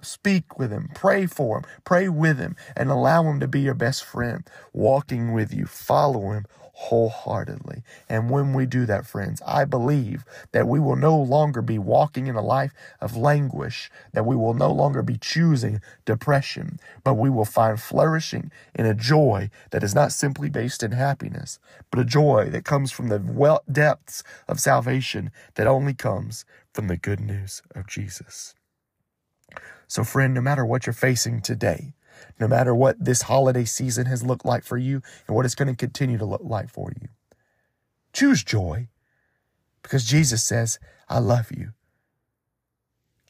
speak 0.00 0.58
with 0.58 0.70
him, 0.70 0.90
pray 0.94 1.26
for 1.26 1.58
him, 1.58 1.64
pray 1.84 2.08
with 2.08 2.38
him, 2.38 2.56
and 2.76 2.90
allow 2.90 3.22
him 3.24 3.40
to 3.40 3.48
be 3.48 3.60
your 3.60 3.74
best 3.74 4.04
friend, 4.04 4.46
walking 4.72 5.32
with 5.32 5.52
you. 5.52 5.66
Follow 5.66 6.32
him 6.32 6.46
wholeheartedly. 6.78 7.82
And 8.08 8.30
when 8.30 8.54
we 8.54 8.64
do 8.64 8.86
that, 8.86 9.04
friends, 9.04 9.42
I 9.44 9.64
believe 9.64 10.24
that 10.52 10.68
we 10.68 10.78
will 10.78 10.94
no 10.94 11.16
longer 11.18 11.60
be 11.60 11.76
walking 11.76 12.28
in 12.28 12.36
a 12.36 12.40
life 12.40 12.72
of 13.00 13.16
languish, 13.16 13.90
that 14.12 14.24
we 14.24 14.36
will 14.36 14.54
no 14.54 14.70
longer 14.70 15.02
be 15.02 15.16
choosing 15.16 15.80
depression, 16.04 16.78
but 17.02 17.14
we 17.14 17.30
will 17.30 17.44
find 17.44 17.80
flourishing 17.80 18.52
in 18.76 18.86
a 18.86 18.94
joy 18.94 19.50
that 19.70 19.82
is 19.82 19.94
not 19.94 20.12
simply 20.12 20.48
based 20.48 20.84
in 20.84 20.92
happiness, 20.92 21.58
but 21.90 21.98
a 21.98 22.04
joy 22.04 22.48
that 22.50 22.64
comes 22.64 22.92
from 22.92 23.08
the 23.08 23.20
well 23.26 23.60
depths 23.70 24.22
of 24.46 24.60
salvation 24.60 25.32
that 25.56 25.66
only 25.66 25.94
comes 25.94 26.44
from 26.72 26.86
the 26.86 26.96
good 26.96 27.18
news 27.20 27.60
of 27.74 27.88
Jesus. 27.88 28.54
So, 29.88 30.04
friend, 30.04 30.34
no 30.34 30.42
matter 30.42 30.64
what 30.64 30.86
you're 30.86 30.92
facing 30.92 31.40
today, 31.40 31.94
no 32.38 32.46
matter 32.46 32.74
what 32.74 33.02
this 33.02 33.22
holiday 33.22 33.64
season 33.64 34.06
has 34.06 34.22
looked 34.22 34.44
like 34.44 34.62
for 34.62 34.76
you 34.76 35.02
and 35.26 35.34
what 35.34 35.46
it's 35.46 35.54
going 35.54 35.68
to 35.68 35.74
continue 35.74 36.18
to 36.18 36.24
look 36.24 36.42
like 36.44 36.68
for 36.68 36.92
you. 37.00 37.08
Choose 38.12 38.44
joy 38.44 38.88
because 39.82 40.04
Jesus 40.04 40.44
says, 40.44 40.78
I 41.08 41.18
love 41.18 41.50
you. 41.50 41.72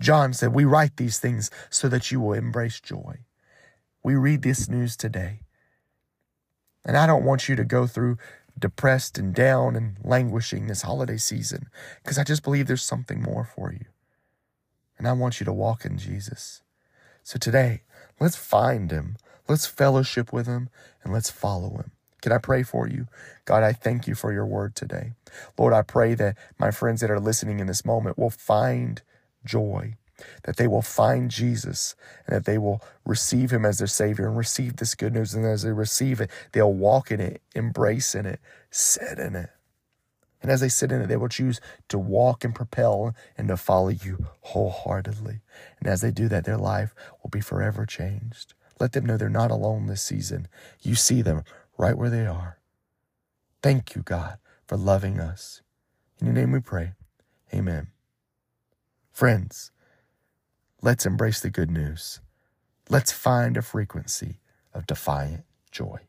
John 0.01 0.33
said, 0.33 0.53
We 0.53 0.65
write 0.65 0.97
these 0.97 1.19
things 1.19 1.51
so 1.71 1.89
that 1.89 2.11
you 2.11 2.21
will 2.21 2.33
embrace 2.33 2.81
joy. 2.81 3.21
We 4.03 4.17
read 4.17 4.43
this 4.43 4.69
news 4.69 4.97
today. 4.97 5.41
And 6.85 6.97
I 6.97 7.07
don't 7.07 7.25
want 7.25 7.49
you 7.49 7.57
to 7.57 7.65
go 7.65 7.87
through 7.87 8.19
depressed 8.59 9.19
and 9.19 9.35
down 9.35 9.77
and 9.77 9.97
languishing 10.03 10.67
this 10.67 10.83
holiday 10.83 11.17
season 11.17 11.69
because 12.03 12.19
I 12.19 12.25
just 12.25 12.43
believe 12.43 12.67
there's 12.67 12.83
something 12.83 13.23
more 13.23 13.45
for 13.45 13.73
you. 13.73 13.85
And 14.99 15.09
I 15.09 15.13
want 15.13 15.41
you 15.41 15.47
to 15.47 15.53
walk 15.53 15.85
in 15.85 15.97
Jesus. 15.97 16.63
So 17.23 17.39
today, 17.39 17.83
Let's 18.21 18.37
find 18.37 18.91
him. 18.91 19.17
Let's 19.49 19.67
fellowship 19.67 20.33
with 20.33 20.47
him 20.47 20.69
and 21.03 21.13
let's 21.13 21.31
follow 21.31 21.71
him. 21.71 21.93
Can 22.21 22.33
I 22.33 22.39
pray 22.39 22.65
for 22.65 22.89
you? 22.89 23.07
God, 23.45 23.63
I 23.63 23.73
thank 23.73 24.09
you 24.09 24.15
for 24.15 24.33
your 24.33 24.47
word 24.47 24.75
today. 24.75 25.13
Lord, 25.57 25.73
I 25.73 25.83
pray 25.83 26.15
that 26.15 26.37
my 26.59 26.73
friends 26.73 27.01
that 27.01 27.11
are 27.11 27.21
listening 27.21 27.61
in 27.61 27.69
this 27.69 27.85
moment 27.85 28.19
will 28.19 28.31
find 28.31 29.03
joy, 29.45 29.95
that 30.43 30.57
they 30.57 30.67
will 30.67 30.83
find 30.83 31.31
Jesus, 31.31 31.95
and 32.27 32.37
that 32.37 32.45
they 32.45 32.59
will 32.59 32.83
receive 33.07 33.53
him 33.53 33.65
as 33.65 33.79
their 33.79 33.87
Savior 33.87 34.27
and 34.27 34.37
receive 34.37 34.77
this 34.77 34.97
good 34.97 35.15
news. 35.15 35.33
And 35.33 35.47
as 35.47 35.63
they 35.63 35.73
receive 35.73 36.21
it, 36.21 36.31
they'll 36.53 36.73
walk 36.73 37.13
in 37.13 37.21
it, 37.21 37.41
embrace 37.55 38.17
in 38.17 38.27
it, 38.27 38.41
sit 38.71 39.19
in 39.19 39.37
it. 39.37 39.51
And 40.41 40.51
as 40.51 40.61
they 40.61 40.69
sit 40.69 40.93
in 40.93 41.03
it, 41.03 41.09
they 41.09 41.17
will 41.17 41.29
choose 41.29 41.61
to 41.89 41.99
walk 41.99 42.45
and 42.45 42.55
propel 42.55 43.15
and 43.37 43.49
to 43.49 43.57
follow 43.57 43.89
you 43.89 44.27
wholeheartedly. 44.41 45.41
And 45.81 45.89
as 45.89 46.01
they 46.01 46.11
do 46.11 46.29
that, 46.29 46.45
their 46.45 46.57
life 46.57 46.95
will 47.23 47.31
be 47.31 47.41
forever 47.41 47.85
changed. 47.85 48.55
Let 48.79 48.93
them 48.93 49.05
know 49.05 49.17
they're 49.17 49.29
not 49.29 49.51
alone 49.51 49.87
this 49.87 50.03
season. 50.03 50.47
You 50.81 50.95
see 50.95 51.23
them 51.23 51.43
right 51.77 51.97
where 51.99 52.11
they 52.11 52.27
are. 52.27 52.59
Thank 53.63 53.97
you, 53.97 54.03
God, 54.03 54.39
for 54.67 54.77
loving 54.77 55.19
us. 55.19 55.63
In 56.21 56.27
your 56.27 56.35
name 56.35 56.53
we 56.53 56.61
pray. 56.61 56.93
Amen. 57.53 57.89
Friends, 59.11 59.73
let's 60.81 61.07
embrace 61.07 61.41
the 61.41 61.51
good 61.51 61.71
news. 61.71 62.21
Let's 62.89 63.13
find 63.13 63.57
a 63.57 63.63
frequency 63.63 64.39
of 64.73 64.87
defiant 64.87 65.45
joy. 65.73 66.08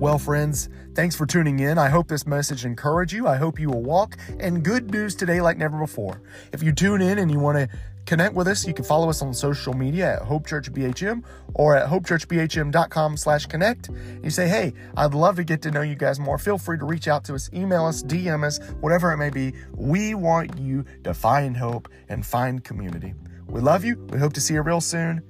Well, 0.00 0.16
friends, 0.16 0.68
thanks 0.94 1.16
for 1.16 1.26
tuning 1.26 1.58
in. 1.58 1.76
I 1.76 1.88
hope 1.88 2.06
this 2.06 2.24
message 2.24 2.64
encouraged 2.64 3.12
you. 3.12 3.26
I 3.26 3.36
hope 3.36 3.58
you 3.58 3.68
will 3.68 3.82
walk 3.82 4.16
in 4.38 4.60
good 4.60 4.92
news 4.92 5.16
today 5.16 5.40
like 5.40 5.58
never 5.58 5.76
before. 5.76 6.22
If 6.52 6.62
you 6.62 6.70
tune 6.70 7.02
in 7.02 7.18
and 7.18 7.32
you 7.32 7.40
want 7.40 7.58
to 7.58 7.68
connect 8.06 8.36
with 8.36 8.46
us, 8.46 8.64
you 8.64 8.72
can 8.72 8.84
follow 8.84 9.10
us 9.10 9.22
on 9.22 9.34
social 9.34 9.74
media 9.74 10.14
at 10.14 10.22
Hope 10.22 10.46
Church 10.46 10.72
BHM 10.72 11.24
or 11.54 11.74
at 11.74 11.88
hopechurchbhm.com 11.88 13.16
slash 13.16 13.46
connect. 13.46 13.90
You 14.22 14.30
say, 14.30 14.48
hey, 14.48 14.72
I'd 14.96 15.14
love 15.14 15.34
to 15.34 15.42
get 15.42 15.62
to 15.62 15.72
know 15.72 15.82
you 15.82 15.96
guys 15.96 16.20
more. 16.20 16.38
Feel 16.38 16.58
free 16.58 16.78
to 16.78 16.84
reach 16.84 17.08
out 17.08 17.24
to 17.24 17.34
us, 17.34 17.50
email 17.52 17.84
us, 17.84 18.04
DM 18.04 18.44
us, 18.44 18.60
whatever 18.80 19.10
it 19.10 19.16
may 19.16 19.30
be. 19.30 19.52
We 19.74 20.14
want 20.14 20.56
you 20.58 20.84
to 21.02 21.12
find 21.12 21.56
hope 21.56 21.88
and 22.08 22.24
find 22.24 22.62
community. 22.62 23.14
We 23.48 23.60
love 23.60 23.84
you. 23.84 23.96
We 24.10 24.18
hope 24.18 24.34
to 24.34 24.40
see 24.40 24.54
you 24.54 24.62
real 24.62 24.80
soon. 24.80 25.22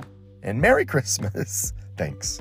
And 0.42 0.60
Merry 0.60 0.84
Christmas. 0.84 1.72
Thanks. 1.96 2.38